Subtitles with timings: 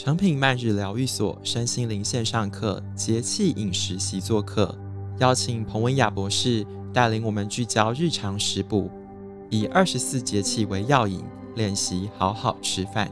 [0.00, 4.72] 诚品慢日疗愈所身心灵线上课节气饮食习作课，
[5.18, 6.64] 邀请彭文雅博士
[6.94, 8.88] 带领我们聚焦日常食补，
[9.50, 11.24] 以二十四节气为药引，
[11.56, 13.10] 练习好好吃饭。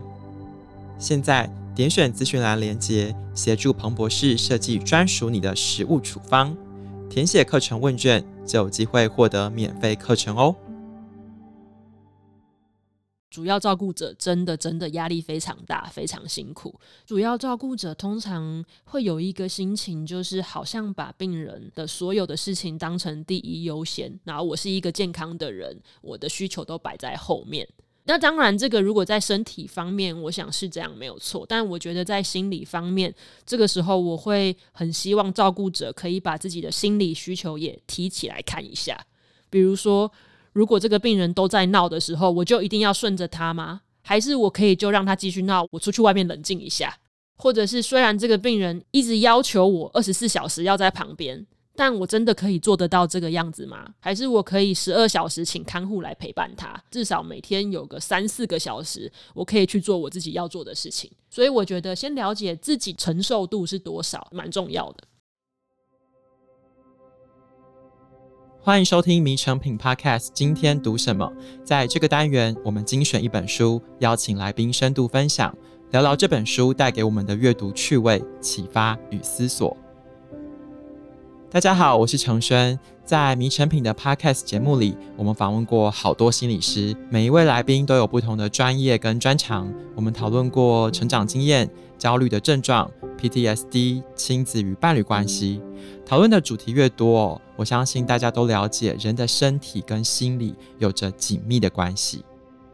[0.97, 6.57] 现在点选资讯栏连接，协助彭博士设计专属你的食物处方，
[7.11, 10.55] 填写课程问卷就有机会获得免费课程哦。
[13.29, 16.75] 主要照顾者真的真的压力非常大，非常辛苦。
[17.05, 27.69] 主要照顾者通常会有一个心情，就是好像把病人的所有的事情当成第一优先，然后我是一个健康的人，我的需求都摆在后面。
[28.05, 31.45] 那当然，这个如果在身体方面，我想是这样没有错。
[31.49, 33.13] 但我觉得在心理方面，
[33.45, 39.05] 这个时候我会很希望照顾者可以把自己的心理需求也提起来看一下，
[39.51, 40.11] 比如说。
[40.57, 43.83] 如果这个病人都在闹的时候，我就一定要顺着他吗？
[44.01, 46.97] 还是我可以就让他继续闹，我出去外面冷静一下？
[47.37, 53.87] 或者是虽然这个病人一直要求我二十四小时要在旁边，但我真的可以做得到这个样子吗？
[54.01, 61.11] 还是我可以十二小时请看护来陪伴他，至少每天有个三四个小时，我可以去做我自己要做的事情。
[61.29, 65.05] 所以我觉得先了解自己承受度是多少，蛮重要的。
[68.67, 71.33] 欢迎收听《迷诚品 Podcast》，今天读什么？
[71.63, 75.57] 在这个单元，我们精选一本书，邀请来宾深度分享，
[75.93, 79.77] 聊聊这本书带给我们的阅读趣味、启发与思索。
[81.49, 82.77] 大家好，我是承轩。
[83.05, 89.73] 在《迷诚品》的 Podcast 节目里，我们访问过好多心理师，每一位来宾都有不同的专业跟专长。
[89.95, 91.71] 我们讨论过成长经验、
[92.07, 95.61] 焦虑的症状、PTSD、亲子与伴侣关系。
[96.05, 102.25] 讨论的主题越多，我相信大家都了解人的身体跟心理有着紧密的关系。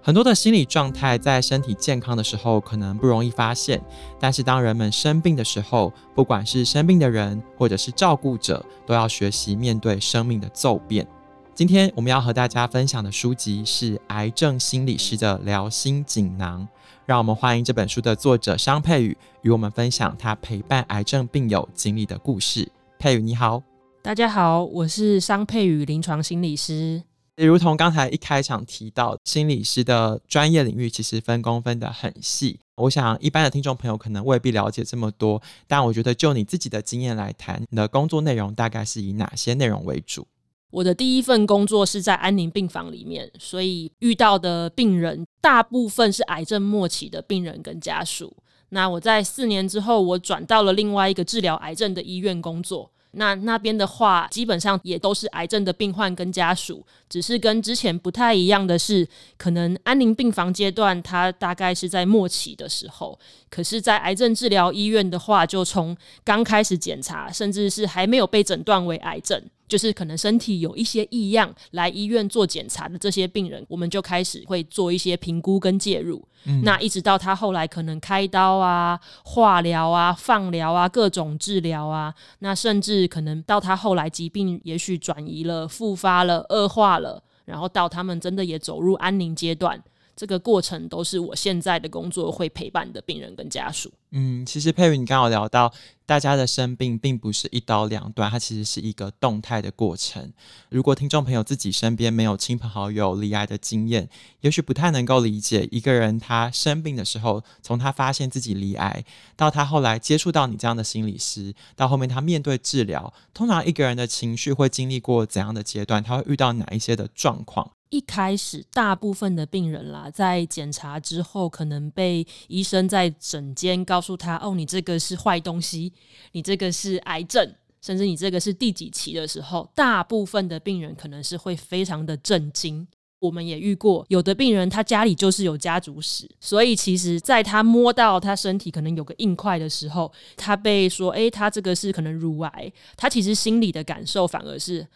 [0.02, 3.82] 很多的心理状态在身体健康的时候可能不容易发现，
[4.20, 11.08] 但是当人们生病的时候，不管是生病的人或者是照顾者，都要学习面对生命的骤变。
[11.54, 16.62] 今天我们要和大家分享的书籍是《癌症心理师的疗心锦囊》，
[17.04, 22.72] 让我们欢迎这本书的作者商佩宇与我们分享他陪伴癌症病友经历的故事。
[22.98, 23.62] 佩宇你好，
[24.00, 27.02] 大家好，我是商佩宇，临床心理师。
[27.36, 32.60] 也如同刚才一开场提到，心理师的专业领域其实分工分得很细。
[32.76, 40.26] 我想一般的听众朋友可能未必了解这么多，但我觉得就你自己的经验来谈，你的工作内容大概是以哪些内容为主？
[40.72, 48.34] 我的第一份工作是在安宁病房里面，所以遇到的病人大部分是癌症末期的病人跟家属。
[48.70, 52.90] 那我在四年之后，我转到了另外一个治疗癌症的医院工作。
[53.14, 59.06] 那那边的话，基本上也都是癌症的病患跟家属，只是跟之前不太一样的是，
[59.36, 63.18] 可能安宁病房阶段，它大概是在末期的时候，
[63.50, 65.94] 可是，在癌症治疗医院的话，就从
[66.24, 69.42] 刚开始检查，甚至是还没有被诊断为癌症。
[69.72, 76.22] 就是可能身体有一些异样，来医院做检查的这些病人，我们就开始会做一些评估跟介入。
[76.44, 76.60] 嗯。
[76.62, 89.82] 那一直到他后来可能开刀啊、化疗啊、放疗啊、各种治疗啊，那甚至可能到他后来疾病也许转移了、复发了、恶化了，然后到他们真的也走入安宁阶段。
[90.22, 93.92] 这个过程都是我现在的工作会陪伴的病人跟家属。
[94.12, 95.72] 嗯，其实佩云，你刚刚聊到，
[96.06, 100.32] 大家的生病并不是一刀两断，它其实是一个动态的过程。
[100.68, 104.08] 如果听众朋友自己身边没有亲朋好友罹癌的经验，
[104.42, 109.04] 也许不太能够理解一个人他生病的时候，从他发现自己罹癌，
[109.34, 116.00] 到他后来接触到你这样的心理师，到后面他面对治疗，通常一个人的情绪会经历过怎样的阶段？
[116.00, 117.72] 他会遇到哪一些的状况？
[117.92, 125.92] 一开始，大部分的病人啦，在检查之后，可能被医生在诊间告诉他：“哦，你这个是坏东西，
[126.32, 132.88] 你这个是癌症，甚至你这个是第几期的时候，大部分的病人可能是会非常的震惊。
[133.18, 144.88] 我们也遇过，有的病人他家里就是有家族史，所以其实在他摸到他身体可能有个硬块的时候，他被说：‘诶，他这个是可能乳癌’，他其实心里的感受反而是。”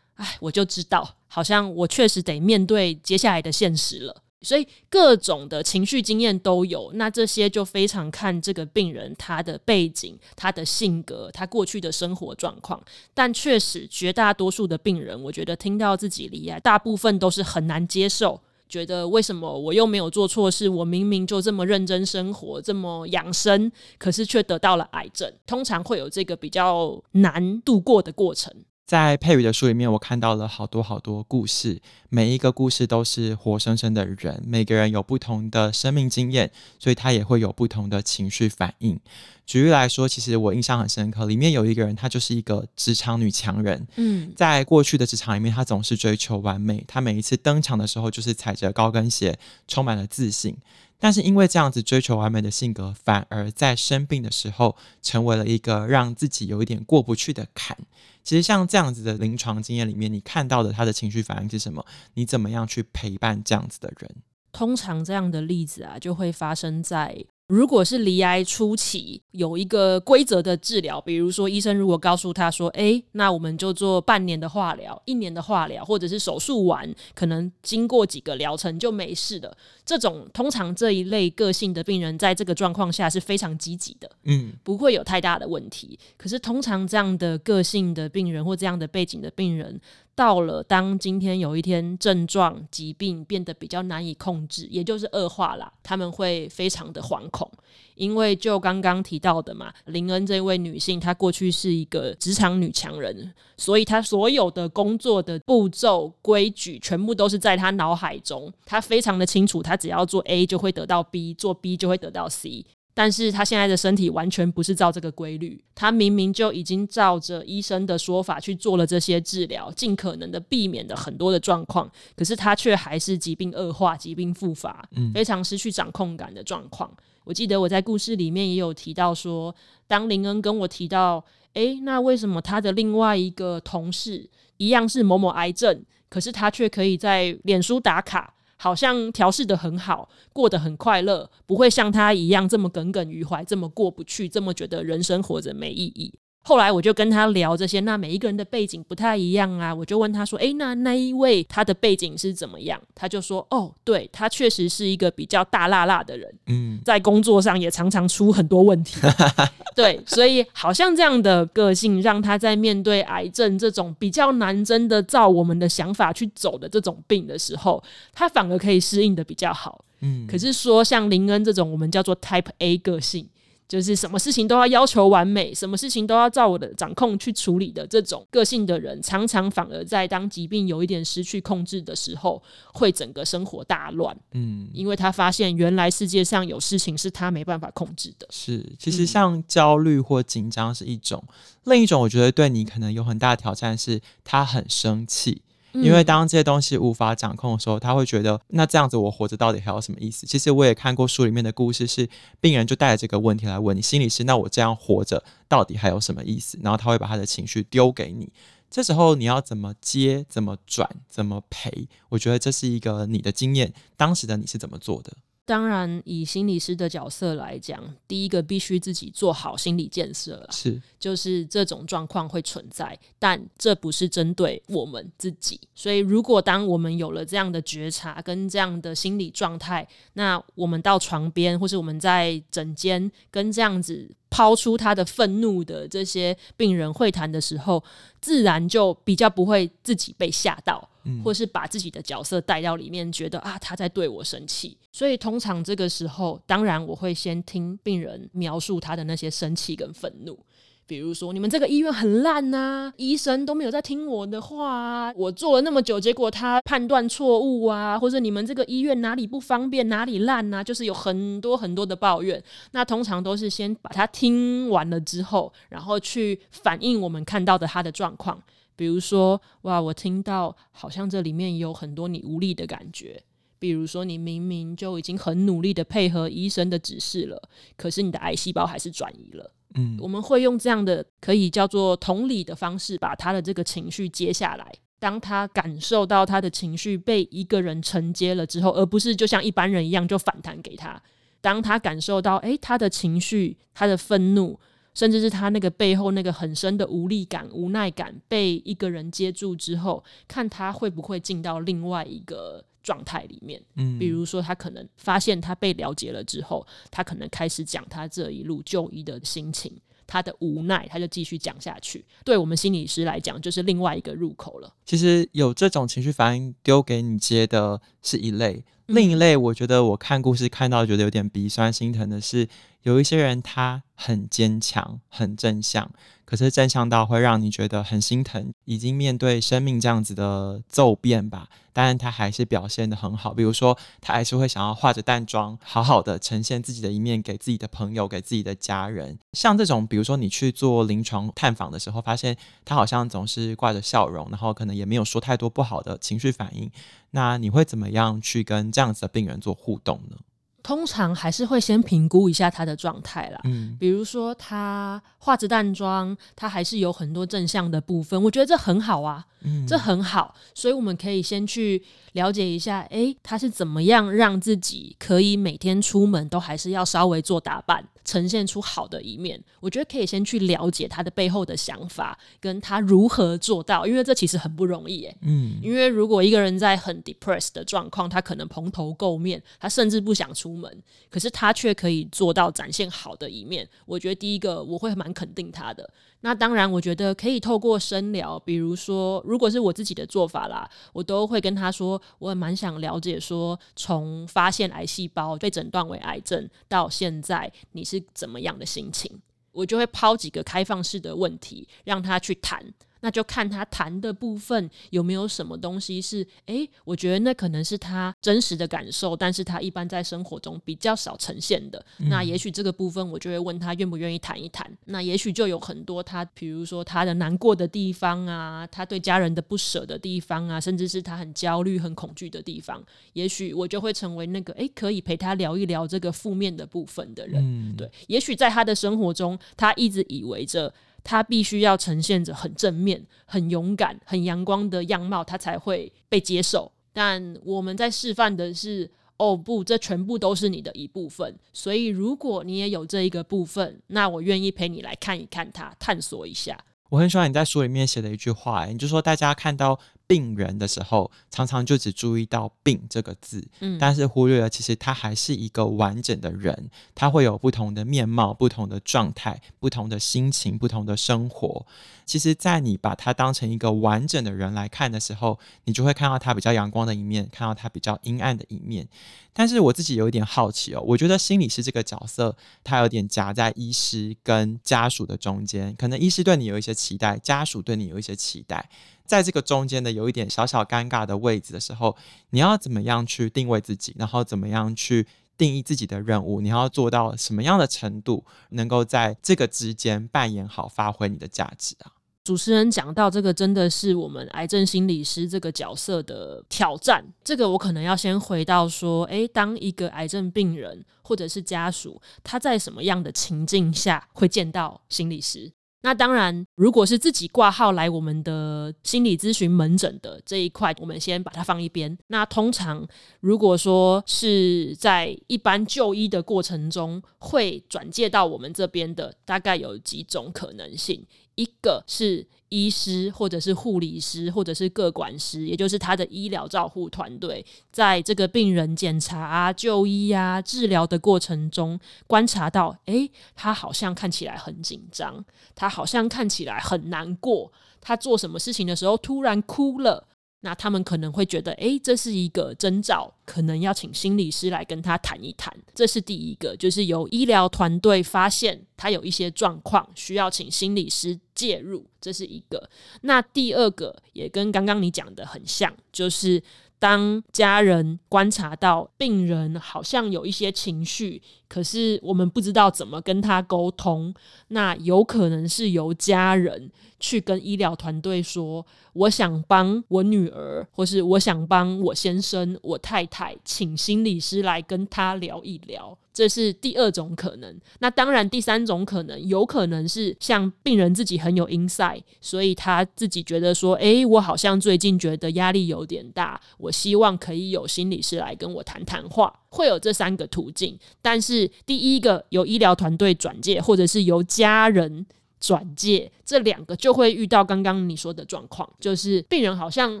[0.22, 4.22] 哎，我就知道，好像我确实得面对接下来的现实了。
[4.40, 12.80] 所以各种的情绪经验都有，那这些就非常看这个病人他的背景、他的性格、他过去的生活状况。
[13.14, 25.32] 但确实，绝大多数的病人，我觉得听到自己离癌，大部分都是很难接受，觉得为什么我又没有做错事，我明明就这么认真生活、这么养生，可是却得到了癌症。
[25.46, 28.52] 通常会有这个比较难度过的过程。
[28.92, 31.80] 在佩瑜的书里面，我看到了好多好多故事，
[32.10, 39.00] 每一个故事都是活生生的人，每个人有不同的生命经验，所以他也会有不同的情绪反应。
[39.44, 43.86] 举例来说，其实我印象很深刻，里面有一个人，她就是一个职场女强人。
[43.96, 50.56] 嗯，在过去的职场里面，她总是追求完美，她每一次登场的时候，就是踩着高跟鞋，充满了自信。
[50.98, 57.76] 但是因为这样子追求完美的性格，反而在生病的时候成为了一个让自己有一点过不去的坎。
[58.22, 61.84] 其实像这样子的临床经验里面，你看到的他的情绪反应是什么？
[62.14, 64.08] 你怎么样去陪伴这样子的人？
[64.52, 67.24] 通常这样的例子啊，就会发生在。
[67.48, 79.54] 如果是离癌初期，有一个规则的治疗，比如说医生如果告诉他说：“诶，那我们就做半年的化疗，一年的化疗，或者是手术完，可能经过几个疗程就没事的。”
[79.84, 85.98] 这种通常这一类个性的病人，在这个状况下是非常积极的，嗯，不会有太大的问题。
[86.16, 89.78] 可是通常这样的个性的病人或这样的背景的病人，
[90.14, 97.50] 到了当今天有一天症状疾病变得比较难以控制，也就是恶化了，他们会非常的惶恐，
[97.94, 112.66] 因为就刚刚提到的嘛，林恩这位女性，她过去是一个职场女强人，所以她所有的工作的步骤规矩全部都是在她脑海中，她非常的清楚，她只要做 A 就会得到 B，做 B 就会得到 C。
[112.94, 126.92] 但是他现在的身体完全不是照这个规律，他明明就已经照着医生的说法去做了这些治疗，尽可能的避免了很多的状况，可是他却还是疾病恶化、疾病复发，非常失去掌控感的状况。
[127.24, 129.54] 我记得我在故事里面也有提到说，
[129.86, 131.24] 当林恩跟我提到，
[131.54, 138.34] 诶，那为什么他的另外一个同事一样是某某癌症，可是他却可以在脸书打卡？
[138.62, 146.14] 好像调试的很好，过得很快乐，不会像他一样这么耿耿于怀，这么过不去，这么觉得人生活着没意义。
[146.44, 159.00] 后来我就跟他聊这些，那每一个人的背景不太一样啊，我就问他说：“诶，那那一位他的背景是怎么样？”他就说：“哦，对，他确实是一个比较大辣辣的人，嗯，在工作上也常常出很多问题。
[159.76, 169.84] 对，所以好像这样的个性，让他在面对癌症这种比较难真的照我们的想法去走的这种病的时候，他反而可以适应的比较好。
[170.00, 173.28] 嗯，可是说像林恩这种我们叫做 Type A 个性。”
[173.72, 182.42] 就是什么事情都要要求完美，什么事情都要照我的掌控去处理的这种个性的人，常常反而在当疾病有一点失去控制的时候，
[182.74, 184.14] 会整个生活大乱。
[184.32, 188.26] 嗯，因为他发现原来世界上有事情是他没办法控制的。
[188.28, 195.40] 是，其实像焦虑或紧张是一种，嗯，另一种我觉得对你可能有很大的挑战是，他很生气。
[195.72, 200.26] 因为当这些东西无法掌控的时候，他会觉得那这样子我活着到底还有什么意思？
[200.26, 202.08] 其实我也看过书里面的故事，是
[202.40, 206.58] 病人就带着这个问题来问你，心理师，那我这样活着到底还有什么意思？
[206.62, 208.30] 然后他会把他的情绪丢给你，
[208.70, 211.88] 这时候你要怎么接、怎么转、怎么陪？
[212.10, 215.12] 我觉得这是一个你的经验，当时的你是怎么做的？
[215.44, 220.48] 当然，以心理师的角色来讲，第一个必须自己做好心理建设了。
[220.52, 225.60] 是，就是这种状况会存在，但这不是针对我们自己。
[225.74, 237.82] 所以，如果当我们有了这样的觉察跟这样的心理状态，那我们到床边，或是我们在枕间跟这样子抛出他的愤怒的这些病人会谈的时候，
[238.20, 240.88] 自然就比较不会自己被吓到。
[241.24, 250.38] 或是把自己的角色带到里面，觉得啊，他在对我生气，所以通常这个时候，当然我会先听病人描述他的那些生气跟愤怒。
[250.84, 262.42] 比如说，你们这个医院很烂呐，医生都没有在听我的话啊，我做了那么久，结果他判断错误啊，或者你们这个医院哪里不方便，哪里烂啊，就是有很多很多的抱怨。
[262.72, 268.42] 那通常都是先把他听完了之后，然后去反映我们看到的他的状况。
[268.74, 273.22] 比如说，哇，我听到好像这里面有很多你无力的感觉。
[273.58, 277.40] 比如说，你明明就已经很努力的配合医生的指示了，
[277.76, 279.52] 可是你的癌细胞还是转移了。
[279.74, 284.72] 嗯，我们会用这样的可以叫做同理的方式，把他的这个情绪接下来。
[284.98, 291.00] 当他感受到他的情绪被一个人承接了之后，而不是就像一般人一样就反弹给他。
[291.40, 294.58] 当他感受到，诶，他的情绪，他的愤怒。
[294.94, 303.62] 甚至是他那个背后那个很深的无力感、无奈感，被一个人接住之后，看他会不会进到另外一个状态里面。
[303.76, 309.72] 嗯，比如说他可能发现他被了解了之后，他可能开始讲他这一路就医的心情，
[310.06, 312.04] 他的无奈，他就继续讲下去。
[312.24, 314.74] 对我们心理师来讲，就是另外一个入口了。
[314.84, 322.48] 其实有这种情绪反应丢给你接的是一类，另一类我觉得我看故事看到觉得有点鼻酸心疼的是，
[322.82, 325.90] 有一些人他很坚强，很正向。
[326.24, 333.34] 可是正向到会让你觉得很心疼，已经面对生命这样子的骤变吧，当然他还是表现得很好。
[333.34, 339.18] 比如说，他还是会想要化着淡妆，好好的呈现自己的一面给自己的朋友，给自己的家人。
[339.34, 346.70] 像这种，比如说你去做临床探访的时候，发现他好像总是挂着笑容，然后可能也没有说太多不好的情绪反应，
[347.12, 350.16] 那你会怎么样去跟这样子的病人做互动呢？
[350.62, 367.84] 通常还是会先评估一下他的状态啦，嗯，比如说他化着淡妆，他还是有很多正向的部分，我觉得这很好啊，嗯，这很好，所以我们可以先去了解一下，诶，他是怎么样让自己可以每天出门都还是要稍微做打扮。
[368.04, 375.16] 呈现出好的一面，我觉得可以先去了解他的背后的想法，跟他如何做到，因为这其实很不容易诶。
[375.20, 383.66] 嗯，因为如果一个人在很 depressed 的状况，他可能蓬头垢面，他甚至不想出出门，可是他却可以做到展现好的一面。
[383.86, 385.88] 我觉得第一个我会蛮肯定他的。
[386.20, 399.10] 那当然，我觉得可以透过深聊，比如说，如果是我自己的做法啦，我都会跟他说，我也蛮想了解说，从发现癌细胞被诊断为癌症到现在，你是怎么样的心情？
[399.50, 402.64] 我就会抛几个开放式的问题，让他去谈。
[403.02, 411.84] 那就看他谈的部分有没有什么东西是，诶，我觉得那可能是他真实的感受，但是他一般在生活中比较少呈现的。
[411.98, 414.70] 嗯、那也许这个部分我就会问他愿不愿意谈一谈。
[414.84, 422.82] 那也许就有很多他，比如说他的难过的地方啊，他对家人的不舍的地方啊，甚至是他很焦虑、很恐惧的地方。
[423.14, 427.42] 也许我就会成为那个诶，可以陪他聊一聊这个负面的部分的人。
[427.44, 430.72] 嗯、对，也许在他的生活中，他一直以为着。
[431.04, 436.70] 他必须要呈现着很正面、很勇敢、很阳光的样貌，他才会被接受。
[436.92, 441.38] 但我们在示范的是，哦不，这全部都是你的一部分。
[441.52, 446.58] 所以，如果你也有这一个部分，那我愿意陪你来看一看它，探索一下。
[446.90, 461.66] 我很喜欢你在书里面写的一句话，你就说大家看到病人的时候，常常就只注意到“病”这个字，嗯，但是忽略了其实他还是一个完整的人，他会有不同的面貌、不同的状态、不同的心情、不同的生活。
[462.04, 468.86] 其实，在你把他当成一个完整的人来看的时候，你就会看到他比较阳光的一面，看到他比较阴暗的一面。
[469.32, 478.68] 但是我自己有一点好奇哦，我觉得心理师这个角色，他有点夹在医师跟家属的中间，可能医师对你有一些期待，家属对你有一些期待。
[479.12, 481.94] 在这个中间的有一点小小尴尬的位置的时候，
[482.30, 486.40] 你要怎么样去定位自己，然后怎么样去定义自己的任务？
[486.40, 491.92] 你要做到什么样的程度，能够在这个之间扮演好、发挥你的价值啊？
[492.24, 497.04] 主持人讲到这个，真的是我们癌症心理师这个角色的挑战。
[497.22, 505.52] 这个我可能要先回到说，诶，当一个癌症病人或者是家属，他在什么样的情境下会见到心理师？
[505.82, 511.96] 那当然，如果是自己挂号来我们的心理咨询门诊的这一块，我们先把它放一边。
[512.06, 512.86] 那通常，
[513.20, 521.04] 如果说是在一般就医的过程中，会转介到我们这边的，大概有几种可能性。
[521.34, 535.24] 一个是医师，或者是护理师，或者是各管师，也就是他的医疗照护团队，在这个病人检查啊、就医啊、治疗的过程中，观察到，诶，他好像看起来很紧张，
[535.54, 540.06] 他好像看起来很难过，他做什么事情的时候突然哭了。
[540.44, 545.56] 那他们可能会觉得，诶，这是一个征兆，可能要请心理师来跟他谈一谈。
[545.72, 552.68] 这是第一个，就是由医疗团队发现他有一些状况，需要请心理师介入，这是一个。
[553.02, 556.42] 那第二个也跟刚刚你讲的很像，就是
[556.82, 564.12] 当家人观察到病人好像有一些情绪，可是我们不知道怎么跟他沟通，
[564.48, 568.66] 那有可能是由家人去跟医疗团队说。
[568.94, 577.58] 我想帮我女儿，或是我想帮我先生、我太太，请心理师来跟他聊一聊，这是第二种可能。
[577.78, 595.06] 那当然，第三种可能有可能是像病人自己很有 insight，所以他自己觉得说：“诶，我好像最近觉得压力有点大，我希望可以有心理师来跟我谈谈话。”会有这三个途径，但是第一个由医疗团队转介，或者是由家人。
[595.44, 600.00] 转介这两个就会遇到刚刚你说的状况，就是病人好像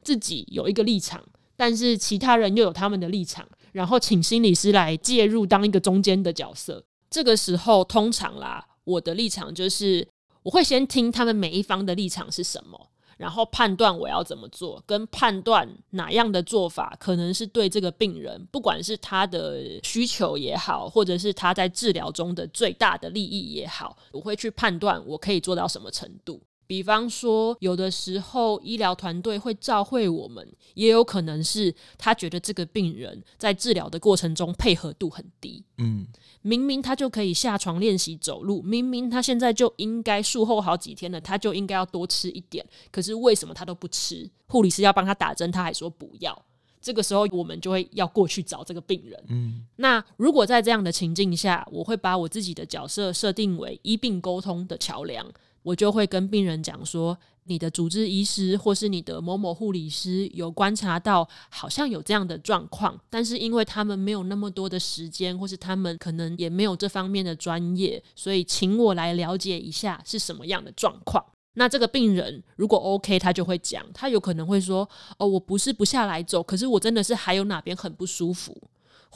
[0.00, 1.20] 自己有一个立场，
[1.56, 3.44] 但是其他人又有他们的立场，
[3.74, 6.84] 然后请心理师来介入当一个中间的角色。
[7.10, 10.06] 这个时候通常啦，我的立场就是
[10.44, 12.88] 我会先听他们每一方的立场是什么，
[13.18, 26.40] 然后判断我要怎么做，跟判断哪样的做法可能是对这个病人，不管是他的需求也好，或者是他在治疗中的最大的利益也好，我会去判断我可以做到什么程度。
[26.66, 35.64] 比方说，有的时候医疗团队会照会我们，也有可能是他觉得这个病人在治疗的过程中配合度很低。
[35.78, 36.06] 嗯，
[36.42, 44.30] 明明他就可以下床练习走路，明明他现在就应该术后好几天了，他就应该要多吃一点，可是为什么他都不吃？
[44.46, 46.44] 护理师要帮他打针，他还说不要。
[46.80, 49.24] 这个时候，我们就会要过去找这个病人。
[49.28, 55.26] 嗯，那如果在这样的情境下，我会把我自己的角色设定为医病沟通的桥梁。
[55.64, 71.24] 我就会跟病人讲说，你的主治医师或是你的某某护理师有观察到，好像有这样的状况，但是因为他们没有那么多的时间，或是他们可能也没有这方面的专业，所以请我来了解一下是什么样的状况。
[71.54, 78.54] 那这个病人如果 OK，他就会讲，他有可能会说，哦，我不是不下来走，可是我真的是还有哪边很不舒服。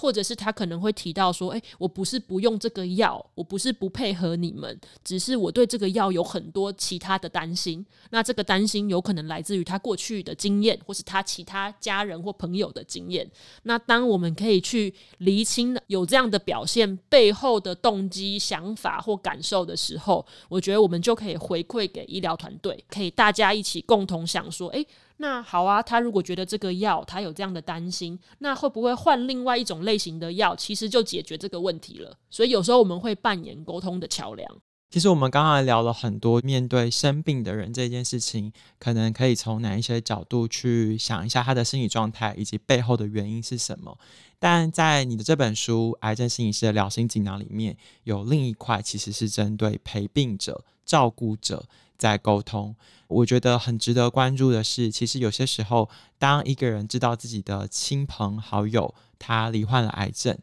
[0.01, 7.85] 或者是他可能会提到说：“诶，我不是不用这个药，我不是不配合你们，只是我对这个药有很多其他的担心。
[8.11, 13.29] 那这个担心有可能来自于他过去的经验，或是他其他家人或朋友的经验。
[13.65, 24.87] 那当我们可以去厘清有这样的表现背后的动机、想法或感受的时候，我觉得我们就可以回馈给医疗团队，可以大家一起共同想说：诶。”
[25.19, 32.17] 那好啊，他如果觉得这个药他有这样的担心，那会不会换另外一种类型的药，其实就解决这个问题了？
[32.31, 34.49] 所以有时候我们会扮演沟通的桥梁。
[34.91, 43.99] 其实我们刚刚聊了很多，面对生病的人这件事情，可能可以从哪一些角度去想一下他的心理状态以及背后的原因是什么。
[44.39, 51.67] 但在你的这本书《癌症心理师的疗心锦囊》里面，有另一块其实是针对陪病者、照顾者
[51.99, 52.75] 在沟通。
[53.09, 55.89] 我觉得很值得关注的是，其实有些时候，
[56.19, 60.39] 当一个人知道自己的亲朋好友他罹患了癌症，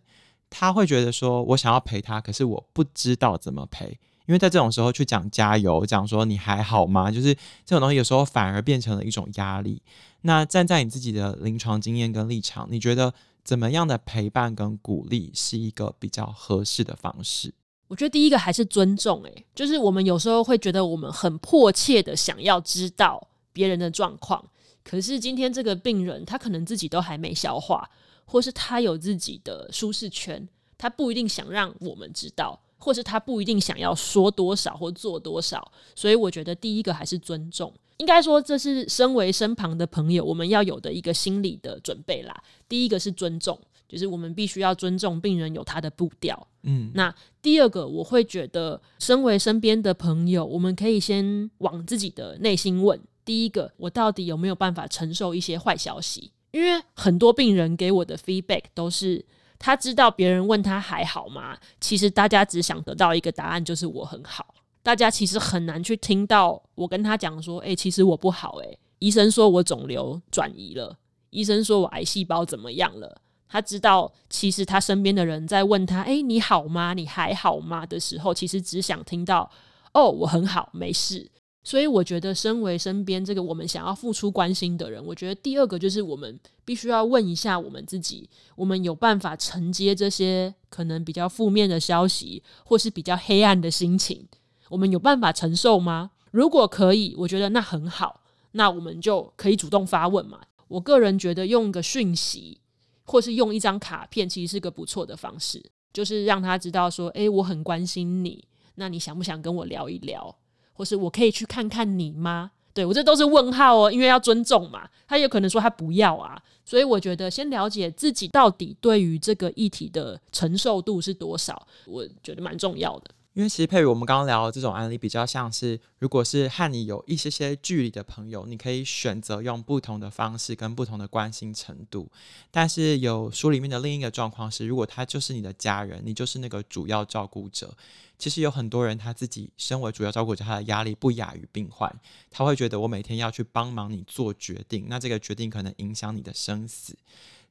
[0.50, 7.12] 他会觉得说，我想要陪他，可是我不知道怎么陪，因为在这种时候去讲加油，讲说你还好吗？
[7.12, 7.34] 就是
[7.64, 9.82] 这种东西有时候反而变成了一种压力。
[10.22, 17.54] 那站在你自己的临床经验跟立场，你觉得怎么样的陪伴跟鼓励是一个比较合适的方式？
[17.88, 24.44] 我觉得第一个还是尊重，诶，就是我们有时候会觉得我们很迫切的想要知道别人的状况，
[24.84, 27.88] 可是今天这个病人他可能自己都还没消化，
[28.26, 42.44] 或是他有自己的舒适圈，他不一定想让我们知道，或是他不一定想要说多少或做多少，所以我觉得第一个还是尊重，应该说这是身为身旁的朋友我们要有的一个心理的准备啦。
[42.68, 43.60] 第一个是尊重。
[43.88, 46.92] 就是我们必须要尊重病人有他的步调，嗯。
[46.94, 56.32] 那第二个，我会觉得，身为身边的朋友，我们可以先往自己的内心问：第一个，我到底有没有办法承受一些坏消息？
[56.52, 59.26] 因为很多病人给我的 feedback 都是，
[59.60, 61.58] 他知道别人问他还好吗？
[61.80, 64.56] 其实大家只想得到一个答案，就是我很好。
[64.82, 68.80] 大家其实很难去听到我跟他讲说：欸，其实我不好欸。
[69.00, 70.98] 医生说我肿瘤转移了，
[71.32, 73.22] 医生说我癌细胞怎么样了？
[73.48, 76.94] 他知道，其实他身边的人在问他：“诶，你好吗？
[76.94, 79.50] 你还好吗？”的时候，其实只想听到
[79.94, 81.30] ：“哦，我很好，没事。”
[81.64, 94.28] 所以，我觉得，身为身边这个我们想要付出关心的人，我觉得第二个就是我们必须要问一下我们自己：我们有办法承接这些可能比较负面的消息，或是比较黑暗的心情，
[94.70, 96.12] 我们有办法承受吗？
[96.30, 100.42] 如果可以，我觉得那很好，那我们就可以主动发问嘛。
[100.68, 102.60] 我个人觉得，用个讯息。
[103.06, 105.64] 或是用一张卡片，其实是个不错的方式，
[105.94, 108.44] 就是让他知道说，诶，我很关心你，
[108.76, 110.36] 那你想不想跟我聊一聊？
[110.74, 112.52] 或是我可以去看看你吗？
[112.74, 114.90] 对，我这都是问号哦，因为要尊重嘛。
[115.08, 123.12] 他有可能说他不要啊，所以我觉得先了解自己到底对于这个议题的承受度是多少，我觉得蛮重要的。
[123.36, 132.10] 因为其实佩宇，我们刚刚聊的这种案例比较像是，如果是和你有一些些距离的朋友，你可以选择用不同的方式跟不同的关心程度。
[132.50, 137.76] 但是有书里面的另一个状况是，如果他就是你的家人，你就是那个主要照顾者，
[138.18, 141.94] 其实有很多人他自己身为主要照顾者，他的压力不亚于病患，
[142.32, 146.96] 他会觉得我每天要去帮忙你做决定，那这个决定可能影响你的生死。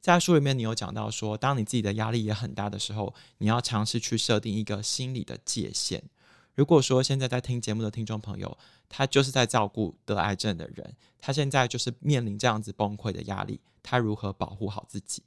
[0.05, 6.05] 在书里面，你有讲到说，当你自己的压力也很大的时候，你要尝试去设定一个心理的界限。
[6.55, 15.23] 如果说现在在听节目的听众朋友，他就是在照顾得癌症的人，他现在就是面临这样子崩溃的压力，他如何保护好自己？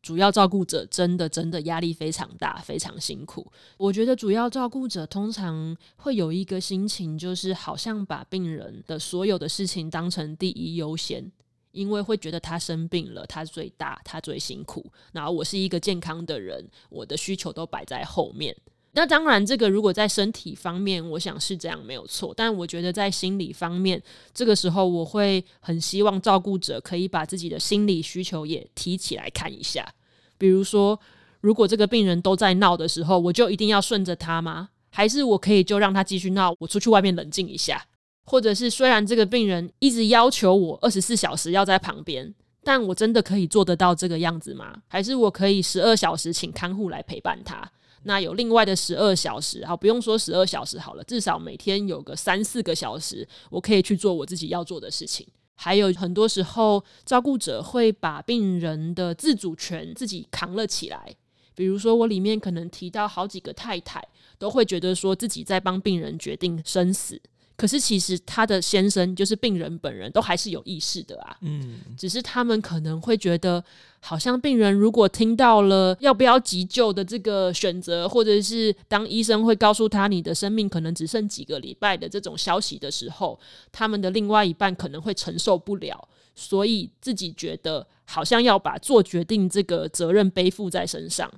[0.00, 3.52] 主要照顾者真的真的压力非常大，非常辛苦。
[3.76, 11.30] 我觉得主要照顾者通常会有一个心情，就是好像把病人的所有的事情当成第一优先，
[11.72, 14.86] 因为会觉得他生病了，他最大，他最辛苦。
[15.12, 18.56] 然后我是一个健康的人，我的需求都摆在后面。
[18.94, 22.34] 那当然，这个如果在身体方面，我想是这样没有错。
[22.36, 24.02] 但我觉得在心理方面，
[24.34, 29.94] 这个时候我会很希望照顾者可以把自己的心理需求也提起来看一下。
[30.36, 31.00] 比如说，
[31.40, 34.68] 如果这个病人都在闹的时候，我就一定要顺着他吗？
[34.90, 37.82] 还是我可以就让他继续闹，我出去外面冷静一下？
[38.24, 44.82] 或者是虽然这个病人一直要求我二十四小时要在旁边，但我真的可以做得到这个样子吗？
[44.88, 47.70] 还是我可以十二小时请看护来陪伴他？
[48.04, 55.26] 那有另外的十二小时，好，不用说十二小时好了，至少每天有个三四个小时，我可以去做我自己要做的事情。
[55.54, 61.14] 还有很多时候，照顾者会把病人的自主权自己扛了起来。
[61.54, 64.02] 比如说，我里面可能提到好几个太太
[64.38, 67.20] 都会觉得说自己在帮病人决定生死。
[67.62, 71.36] 可是其实他的先生就是病人本人，都还是有意识的啊。
[71.42, 73.62] 嗯，只是他们可能会觉得，
[74.00, 83.38] 好像病人如果听到了要不要急救的这个选择，或者是当医生会告诉他你的生命可能只剩几个礼拜的这种消息的时候，
[83.70, 91.32] 他们的另外一半可能会承受不了，所以自己觉得好像要把做决定这个责任背负在身上。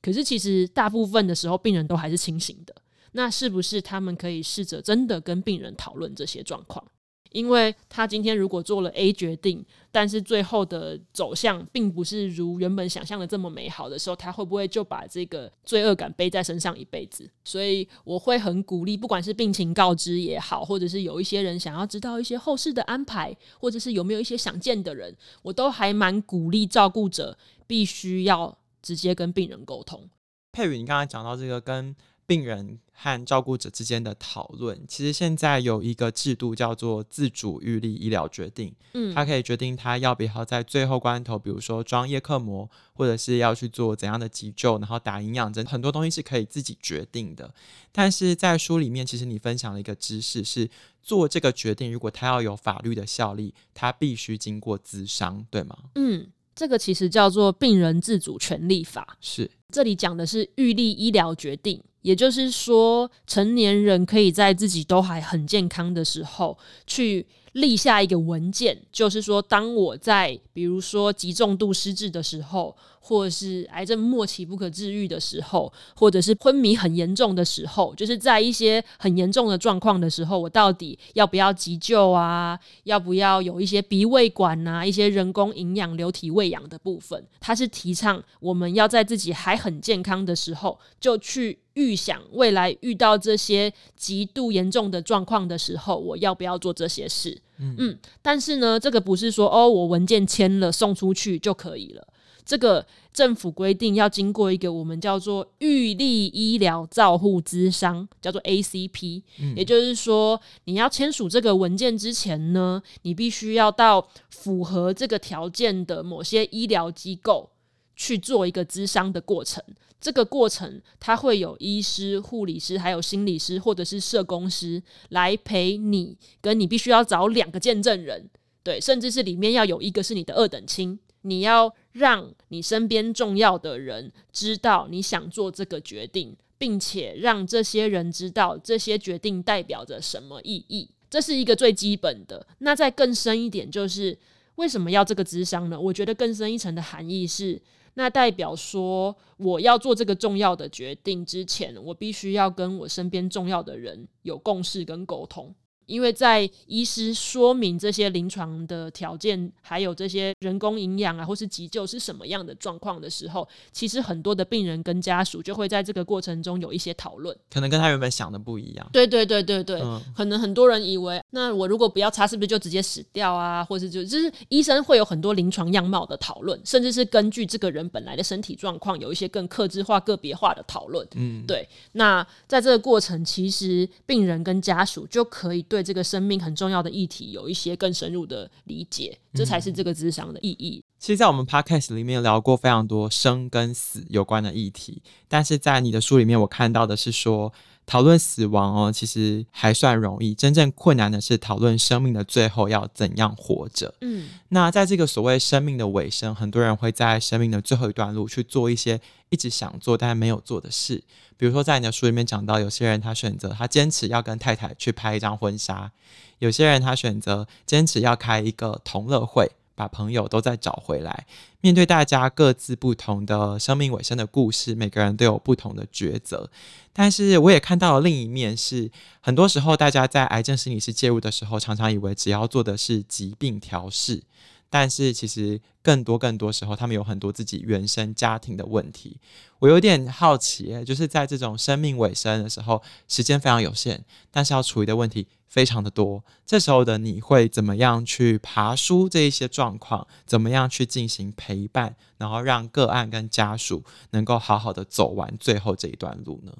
[0.00, 2.74] 可是其实大部分的时候，病人都还是清醒的。
[3.12, 6.84] 那是不是他们可以试着真的跟病人讨论这些状况？
[7.32, 17.28] 因为他今天如果做了 A 决定，但是最后的走向并不是如原本想象的这么美好的时候，他会不会就把这个罪恶感背在身上一辈子？
[17.44, 30.08] 所以我会很鼓励，不管是病情告知也好，或者是有一些人想要知道一些后事的安排，或者是有没有一些想见的人，我都还蛮鼓励照顾者必须要直接跟病人沟通。
[30.52, 31.94] 佩宇，你刚才讲到这个跟。
[32.26, 38.74] 病人和照顾者之间的讨论，其实现在有一个制度叫做自主预立医疗决定。
[38.94, 47.54] 嗯，他可以决定他要不要在最后关头，比如说装叶克膜，或者是要去做怎样的急救，然后打营养针，很多东西是可以自己决定的。
[47.92, 50.68] 但是在书里面，其实你分享了一个知识，是
[51.02, 55.76] 做这个决定，如果他要有法律的效力，他必须经过咨商，对吗？
[55.94, 56.26] 嗯。
[56.58, 72.74] 这个其实叫做病人自主权利法，是这里讲的是预立医疗决定，也就是说，成年人可以在自己都还很健康的时候去立下一个文件，就是说，当我在比如说极重度失智的时候。
[73.08, 82.58] 或者是癌症末期不可治愈的时候，或者是昏迷很严重的时候，就是在一些很严重的状况的时候，我到底要不要急救啊？
[82.82, 84.84] 要不要有一些鼻胃管啊？
[84.84, 97.40] 一些人工营养、流体喂养的部分，它是提倡我们要在自己还很健康的时候，就去预想未来遇到这些极度严重的状况的时候，我要不要做这些事？
[97.58, 102.06] 嗯，嗯，但是呢，这个不是说哦，我文件签了送出去就可以了。
[102.44, 109.22] 这个政府规定要经过一个我们叫做预立医疗照护咨商，叫做 ACP。
[109.40, 117.50] 嗯，也就是说，你要签署这个文件之前呢，你必须要到符合这个条件的某些医疗机构
[117.96, 119.60] 去做一个咨商的过程。
[119.98, 128.28] 这个过程它会有医师、护理师，还有心理师或者是社工师来陪你，跟你必须要找两个见证人，
[128.62, 130.98] 对，甚至是里面要有一个是你的二等亲。
[131.22, 140.88] 你要让你身边重要的人知道你想做这个决定，并且让这些人知道这些决定代表着什么意义。
[141.10, 142.46] 这是一个最基本的。
[142.58, 144.16] 那再更深一点，就是
[144.54, 145.80] 为什么要这个咨商呢？
[145.80, 147.60] 我觉得更深一层的含义是，
[147.98, 155.54] 那代表说我要做这个重要的决定之前，我必须要跟我身边重要的人有共识跟沟通。
[155.86, 168.90] 因为在医师说明这些临床的条件，还有这些人工营养啊，或是急救是什么样的状况的时候，其实很多的病人跟家属就会在这个过程中有一些讨论，可能跟他原本想的不一样。
[168.92, 173.64] 对对对对对，嗯、可能很多人以为，那我如果不要插，是不是就直接死掉啊？
[173.64, 181.06] 或者就就是医生会有很多临床样貌的讨论，甚至是根据这个人本来的身体状况，有一些更克制化、个别化的讨论。
[181.14, 181.68] 嗯，对。
[181.92, 185.75] 那在这个过程，其实病人跟家属就可以对。
[185.76, 190.82] 对这个生命很重要的议题有一些更深入的理解，这才是这个智商的意义。
[190.98, 197.52] 其实，在我们 podcast 里面聊过非常多生跟死有关的议题，但是在你的书里面，我看到的是说，
[197.86, 203.94] 讨论死亡哦，其实还算容易，真正困难的是讨论生命的最后要怎样活着。
[204.00, 211.04] 嗯，那在这个所谓生命的尾声，很多人会在生命的最后一段路去做一些一直想做但没有做的事，
[211.36, 215.92] 比如说在你的书里面讲到，有些人他选择他坚持要跟太太去拍一张婚纱，
[216.40, 219.52] 有些人他选择坚持要开一个同乐会。
[219.76, 221.26] 把朋友都再找回来。
[221.60, 226.50] 面对大家各自不同的生命尾声的故事，每个人都有不同的抉择。
[226.92, 234.22] 但是我也看到了另一面是，很多时候大家在癌症心理师介入的时候，常常以为只要做的是疾病调试。
[234.68, 239.18] 但是其实更多更多时候，他们有很多自己原生家庭的问题。
[239.58, 246.22] 我有点好奇，就是在这种生命尾声的时候，时间非常有限，但是要处理的问题非常的多。
[246.44, 250.06] 这时候的你会怎么样去爬梳这一些状况？
[250.26, 256.52] 怎么样去进行陪伴，然后让个案跟家属能够好好的走完最后这一段路呢？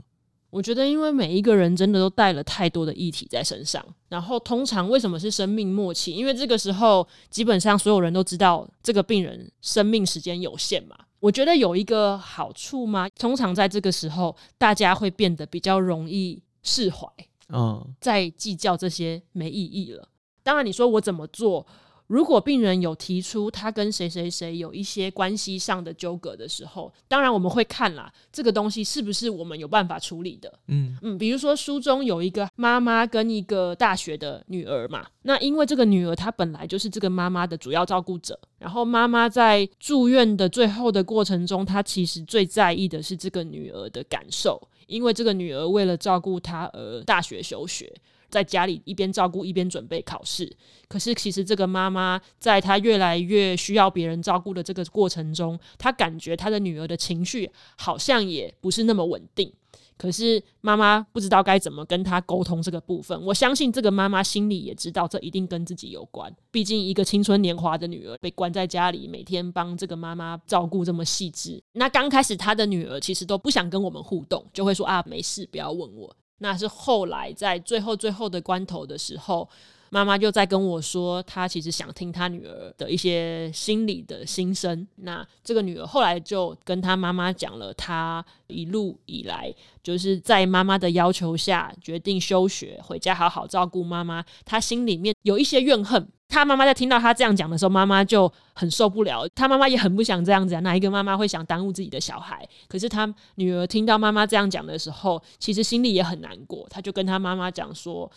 [0.57, 6.13] 我觉得，因为每一个人真的都带了太多的议题在身上，然后通常为什么是生命末期？
[6.13, 10.97] 因为这个时候基本上所有人都知道这个病人生命时间有限嘛。
[11.21, 13.07] 我觉得有一个好处吗？
[13.19, 17.07] 通常在这个时候，大家会变得比较容易释怀，
[17.51, 20.09] 嗯，再计较这些没意义了。
[20.43, 21.67] 当然，你说我怎么做？
[22.07, 30.53] 如果病人有提出他跟谁谁谁有一些关系上的纠葛的时候，当然我们会看啦，这个东西是不是我们有办法处理的？
[30.69, 47.93] 嗯嗯，比如说书中有一个妈妈跟一个大学的女儿嘛，那因为这个女儿她本来就是这个妈妈的主要照顾者，然后妈妈在住院的最后的过程中，她其实最在意的是这个女儿的感受，因为这个女儿为了照顾她而大学休学。
[48.29, 50.51] 在家里一边照顾一边准备考试，
[50.89, 59.53] 可是其实这个妈妈在她越来越需要别人照顾的这个过程中，她感觉她的女儿的情绪好像也不是那么稳定。
[59.99, 63.19] 可是妈妈不知道该怎么跟她沟通这个部分。
[63.25, 66.31] 我相信这个妈妈心里也知道，这一定跟自己有关。
[66.51, 71.63] 毕竟一个青春年华的女儿被关在家里，每天帮这个妈妈照顾这么细致。
[71.73, 76.15] 那刚开始她的女儿其实都不想跟我们互动，就会说啊，没事，不要问我。
[76.39, 79.49] 那是后来在最后最后的关头的时候，
[79.97, 84.87] 妈妈就在跟我说，她其实想听她女儿的一些心里的心声。
[84.97, 89.51] 那这个女儿后来就跟她妈妈讲了，她一路以来
[89.83, 94.23] 就是在妈妈的要求下决定休学，回家好好照顾妈妈。
[94.45, 96.07] 她心里面有一些怨恨。
[96.29, 99.27] 她妈妈在听到她这样讲的时候，妈妈就很受不了。
[99.35, 102.47] 她妈妈也很不想这样子啊，哪一个妈妈会想耽误自己的小孩？
[102.69, 106.67] 可是她女儿听到妈妈这样讲的时候，其实心里也很难过。
[106.69, 108.13] 她就跟她妈妈讲说。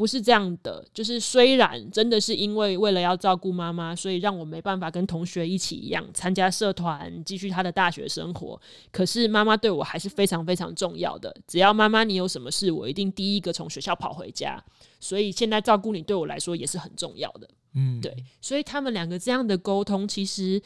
[0.00, 8.58] 不是这样的，就是虽然真的是因为为了要照顾妈妈，所以让我没办法跟同学一起一样参加社团，继续他的大学生活。
[8.90, 11.36] 可是妈妈对我还是非常非常重要的。
[11.46, 14.58] 只要妈妈你有什么事，我一定第一个从学校跑回家。
[15.00, 17.46] 所以现在照顾你对我来说也是很重要的。
[17.74, 18.16] 嗯，对。
[18.40, 20.58] 所以他们两个这样的沟通，其实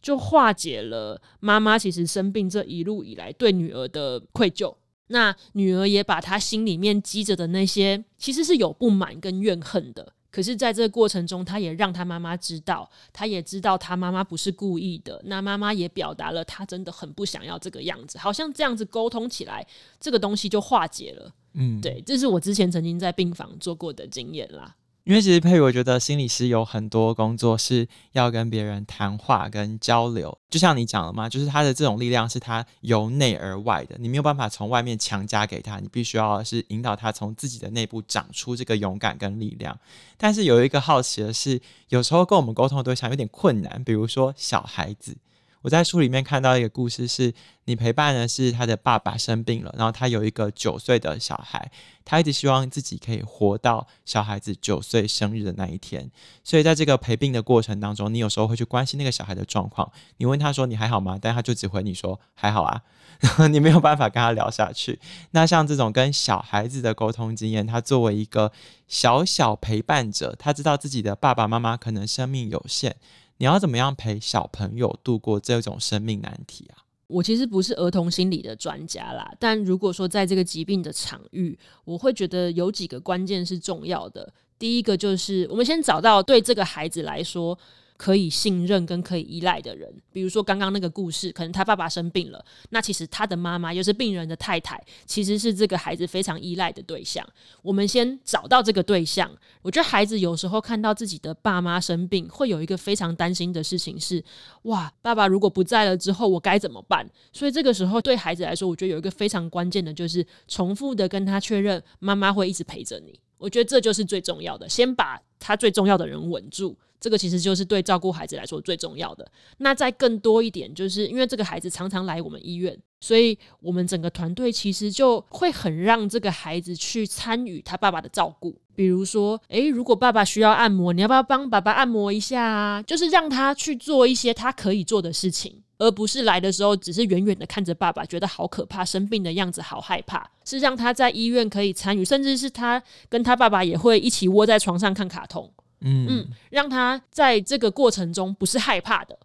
[0.00, 4.72] 就化解了妈妈其实生病这一路以来对女儿的愧疚。
[5.08, 10.12] 那女儿也把她心里面积着的那些，其实是有不满跟怨恨的。
[10.30, 15.18] 可是，在这个过程中，她也让她妈妈知道，她也知道她妈妈不是故意的。
[15.24, 18.18] 那妈妈也表达了，她真的很不想要这个样子。
[18.18, 19.66] 好像这样子沟通起来，
[19.98, 21.32] 这个东西就化解了。
[21.54, 24.76] 嗯，对，这是我之前曾经在病房做过的经验啦。
[25.06, 39.78] 因为其实佩瑜，我觉得心理师有很多工作是要跟别人谈话跟交流，就像你讲的嘛，就是他的这种力量是他由内而外的，你没有办法从外面强加给他，你必须要是引导他从自己的内部长出这个勇敢跟力量。
[40.16, 45.16] 但是有一个好奇的是，有时候跟我们沟通的对象有点困难，比如说小孩子。
[45.62, 47.32] 我在书里面看到一个故事，是
[47.64, 51.70] 你陪伴的是他的爸爸生病了，然后他有一个九岁的小孩，
[52.04, 56.08] 他一直希望自己可以活到小孩子九岁生日的那一天，
[56.44, 61.18] 所以在这个陪病的过程当中，你有时候会去关心那个小孩的状况，你问他说你还好吗？
[61.20, 62.82] 但他就只回你说还好啊，
[63.50, 65.00] 你没有办法跟他聊下去。
[65.32, 68.52] 那像这种跟小孩子的沟通经验，他作为一个
[68.86, 72.94] 小小陪伴者，他知道自己的爸爸妈妈可能生命有限。
[73.38, 76.84] 你要怎么样陪小朋友度过这种生命难题啊？
[77.08, 84.32] 我其实不是儿童心理的专家啦，但如果说在这个疾病的场域，我会觉得有几个关键是重要的。
[84.58, 87.56] 第一个就是，我们先找到对这个孩子来说
[87.96, 89.92] 可以信任跟可以依赖的人。
[90.12, 97.26] 比如说刚刚那个故事，可能他爸爸生病了，那其实他的妈妈又是病人的太太，其实是这个孩子非常依赖的对象。
[97.62, 99.30] 我们先找到这个对象。
[99.62, 104.22] 我觉得孩子有时候看到自己的爸妈生病，会有一个非常担心的事情是：
[104.62, 107.08] 哇，爸爸如果不在了之后，我该怎么办？
[107.32, 113.18] 所以这个时候对孩子来说，我觉得有一个非常关键的，就是重复的跟他确认，妈妈会一直陪着你。
[113.38, 119.26] 我觉得这就是最重要的，先把他最重要的人稳住，这个其实就是对照顾孩子来说最重要的。
[119.58, 128.56] 那再更多一点，就是因为这个孩子常常来我们医院，所以我们整个团队其实就会很让这个孩子去参与他爸爸的照顾。
[128.74, 132.82] 比如说，诶，如果爸爸需要按摩，你要不要帮爸爸按摩一下啊？
[132.82, 135.62] 就是让他去做一些他可以做的事情。
[135.78, 140.26] 而不是来的时候只是远远的看着爸爸，觉得好可怕，生病的样子好害怕。
[140.44, 145.50] 是让他在医院可以参与，甚至是他跟他爸爸也会一起窝在床上看卡通。
[145.80, 149.18] 嗯嗯，让他在这个过程中不是害怕的。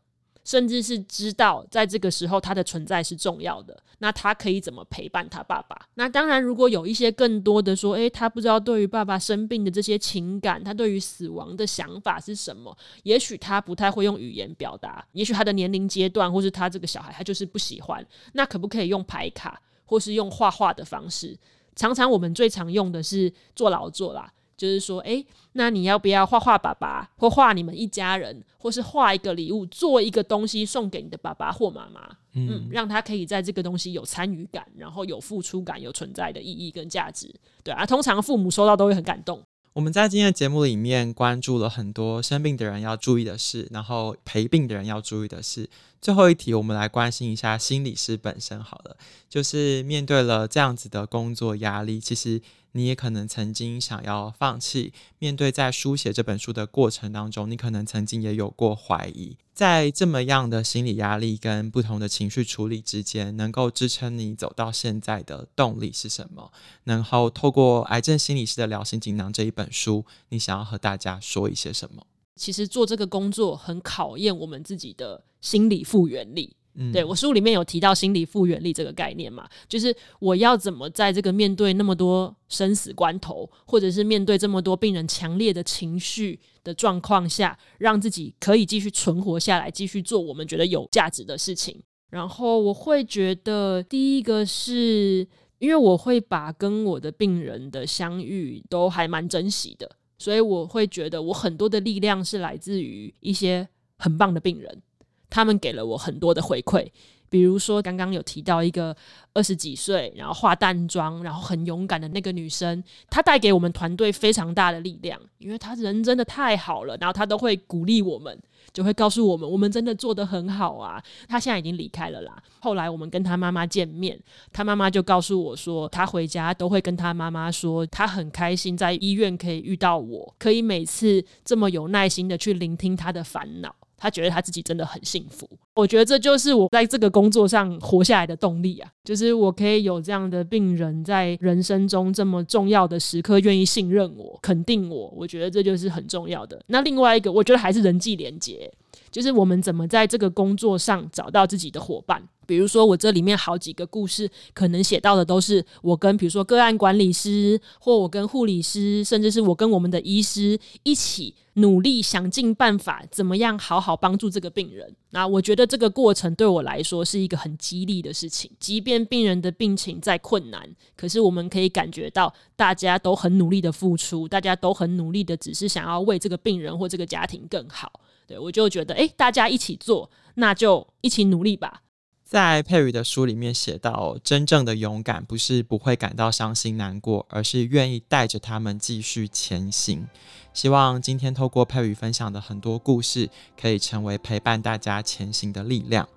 [0.44, 5.88] 甚至是知道在这个时候他的存在是重要的，那他可以怎么陪伴他爸爸？
[5.94, 12.76] 那当然，如果有一些更多的说，诶，他不知道对于爸爸生病的这些情感，他对于死亡的想法是什么？
[13.04, 18.04] 也许他不太会用语言表达，也许他的年龄阶段，或是他这个小孩他就是不喜欢。
[18.34, 21.38] 那可不可以用牌卡，或是用画画的方式？
[21.76, 24.34] 常常我们最常用的是做劳作啦。
[24.62, 32.02] 就是说，诶，那你要不要画画爸爸，或画你们一家人，或是画一个礼物，做一个东西送给你的爸爸或妈妈，
[32.36, 39.42] 嗯，嗯，让他可以在这个东西有参与感，然后有付出感，有存在的意义跟价值，对啊，通常父母收到都会很感动。
[39.74, 45.68] 我们在今天的节目里面关注了很多生病的人要注意的事，然后陪病的人要注意的事。
[46.02, 48.98] 最后一题，我们来关心一下心理师本身好了，
[49.30, 52.42] 就是面对了这样子的工作压力，其实。
[52.74, 59.36] 你也可能曾经想要放弃，面对在书写这本书的过程当中，你可能曾经也有过怀疑。
[59.54, 66.54] 在这么样的心理压力跟不同的情绪处理之间，能够支撑你走到现在的动力是什么？
[66.86, 72.08] 然后透过《癌症心理师的疗心锦囊》这一本书，你想要和大家说一些什么？
[72.36, 76.56] 其实做这个工作很考验我们自己的心理复原力。
[76.74, 91.78] 嗯对，我书里面有提到心理复原力这个概念嘛，就是我要怎么在这个面对那么多生死关头，或者是面对这么多病人强烈的情绪的状况下，让自己可以继续存活下来，继续做我们觉得有价值的事情。
[92.10, 95.28] 然后我会觉得，第一个是
[95.60, 104.84] 因为我会把跟我的病人的相遇都还蛮珍惜的，所以我会觉得我很多的力量是来自于一些很棒的病人。
[105.32, 106.88] 他们给了我很多的回馈，
[107.32, 108.94] 比如说刚刚有提到一个
[109.34, 118.38] 二十几岁，然后化淡妆，然后很勇敢的那个女生，她带给我们团队非常大的力量，因为她人真的太好了，然后她都会鼓励我们，
[118.74, 121.02] 就会告诉我们，我们真的做得很好啊。
[121.30, 122.44] 她现在已经离开了啦。
[122.60, 124.20] 后来我们跟她妈妈见面，
[124.52, 133.74] 她妈妈就告诉我说，她回家都会跟她妈妈说，她很开心在医院可以遇到我，可以每次这么有耐心的去聆听她的烦恼。
[134.02, 138.90] 他觉得他自己真的很幸福，我觉得这就是我在这个工作上活下来的动力啊！
[139.04, 146.60] 就是我可以有这样的病人在人生中这么重要的时刻愿意信任我、肯定我，我觉得这就是很重要的。
[146.66, 148.74] 那另外一个，我觉得还是人际连接，
[149.12, 152.24] 就是我们怎么在这个工作上找到自己的伙伴。
[152.48, 164.94] 比如说，我这里面好几个故事，可能写到的都是我跟比如说个案管理师，或我跟护理师，甚至是我跟我们的医师一起努力，想尽办法，怎么样好好帮助这个病人。
[165.12, 168.52] 那我觉得这个过程对我来说是一个很激励的事情。
[168.60, 178.02] 即便病人的病情再困难，可是我们可以感觉到大家都很努力的付出，大家都很努力的，只是想要为这个病人或这个家庭更好。
[178.40, 181.82] 我就觉得，诶，大家一起做，那就一起努力吧。
[182.24, 190.08] 在佩瑜的书里面写到，真正的勇敢不是不会感到伤心难过，而是愿意带着他们继续前行。
[190.54, 196.08] 希望今天透过佩瑜分享的很多故事，可以成为陪伴大家前行的力量。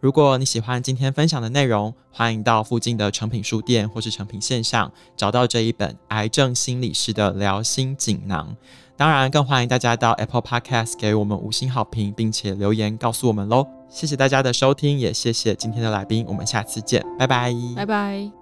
[0.00, 8.56] 如果你喜欢今天分享的内容，欢迎到附近的诚品书店或是诚品线上找到这一本《癌症心理师的疗心锦囊》。
[8.98, 13.64] 当然，更欢迎大家到 Apple Podcast 给我们五星好评，并且留言告诉我们喽。
[13.88, 18.37] 谢谢大家的收听，也谢谢今天的来宾，我们下次见，拜拜，拜拜。